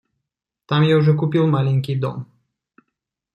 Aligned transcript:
Там 0.65 0.81
я 0.87 0.97
уже 0.97 1.13
купил 1.15 1.45
маленький 1.45 1.93
дом. 1.95 2.25